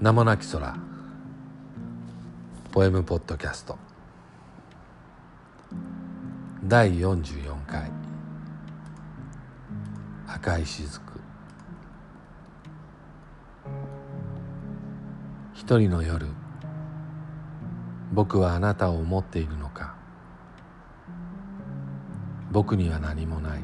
[0.00, 0.74] 名もなき空。
[2.72, 3.76] ポエムポッドキャスト。
[6.64, 7.90] 第44回。
[10.26, 11.02] 赤い雫。
[15.52, 16.28] 一人の夜。
[18.14, 19.96] 僕はあなたを思っているのか。
[22.50, 23.60] 僕には何もない。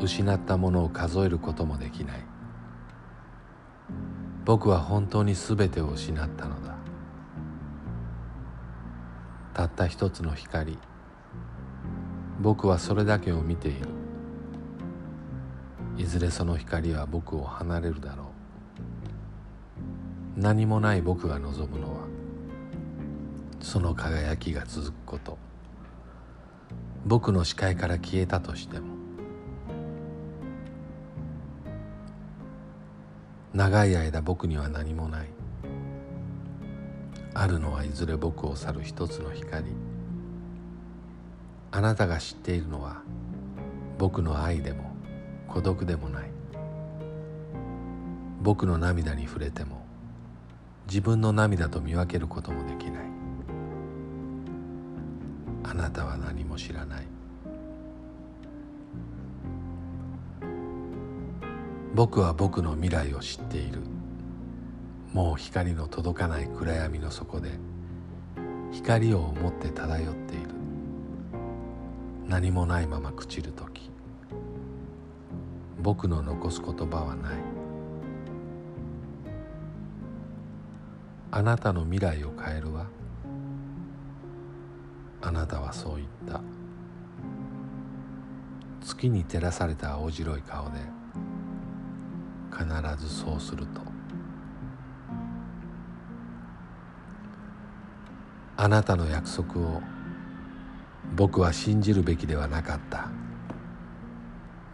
[0.00, 2.37] 失ったものを数えることもできない。
[4.48, 6.74] 僕は本当に全てを失ったのだ。
[9.52, 10.78] たった一つの光。
[12.40, 13.90] 僕はそれだけを見ている。
[15.98, 18.32] いずれその光は僕を離れるだろ
[20.36, 20.40] う。
[20.40, 22.06] 何もない僕が望むのは
[23.60, 25.36] その輝きが続くこと。
[27.04, 28.97] 僕の視界から消えたとしても
[33.54, 35.28] 長い間僕には何もない。
[37.34, 39.66] あるのはいずれ僕を去る一つの光。
[41.70, 43.02] あなたが知っているのは
[43.98, 44.90] 僕の愛でも
[45.46, 46.30] 孤独でもない。
[48.42, 49.84] 僕の涙に触れても
[50.86, 53.04] 自分の涙と見分けることもできない。
[55.64, 57.17] あなたは何も知らない。
[61.94, 63.80] 僕は僕の未来を知っている。
[65.12, 67.52] もう光の届かない暗闇の底で
[68.70, 70.48] 光を持って漂っている。
[72.26, 73.90] 何もないまま朽ちる時。
[75.80, 77.32] 僕の残す言葉はない。
[81.30, 82.86] あなたの未来を変えるわ。
[85.22, 86.42] あなたはそう言った。
[88.82, 90.97] 月に照らされた青白い顔で
[92.58, 92.66] 必
[92.98, 93.80] ずそうすると。
[98.56, 99.80] あなたの約束を
[101.14, 103.08] 僕は信じるべきではなかった。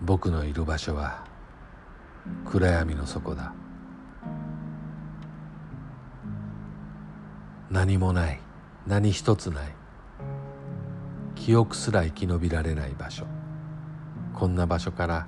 [0.00, 1.24] 僕のいる場所は
[2.46, 3.52] 暗闇の底だ。
[7.70, 8.40] 何もない。
[8.86, 9.74] 何一つない。
[11.34, 13.26] 記憶すら生き延びられない場所。
[14.32, 15.26] こんな場所から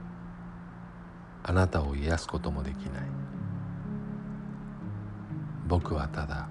[1.49, 3.03] あなたを癒すこともできない。
[5.69, 6.49] 僕はただ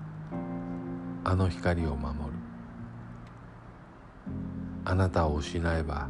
[1.25, 2.37] あの光を守る。
[4.85, 6.07] あなたを失えば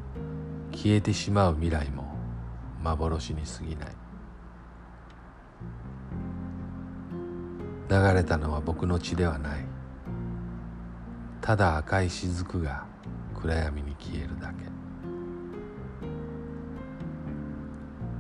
[0.72, 2.16] 消えてしまう未来も
[2.84, 3.90] 幻に過ぎない。
[7.90, 9.66] 流れたのは僕の血ではない。
[11.42, 12.86] ただ赤い雫が
[13.34, 14.75] 暗闇に消えるだけ。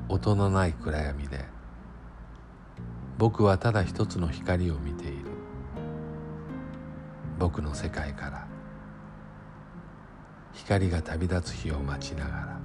[0.07, 1.45] 音のない暗闇で。
[3.17, 5.25] 僕はただ一つの光を見ている。
[7.39, 8.47] 僕の世界から。
[10.53, 12.59] 光が旅立つ日を待ちながら。